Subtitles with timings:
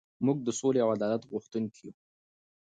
[0.25, 1.93] موږ د سولې او عدالت غوښتونکي یو.